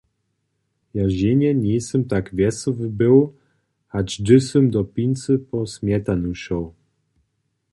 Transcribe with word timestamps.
Ja 0.95 1.05
ženje 1.17 1.51
njejsym 1.61 2.01
tak 2.11 2.25
wjesoły 2.37 2.85
był, 3.01 3.17
hač 3.93 4.09
hdyž 4.17 4.41
sym 4.49 4.65
do 4.73 4.81
pincy 4.93 5.33
po 5.49 5.57
smjetanu 5.73 6.31
šoł. 6.43 6.65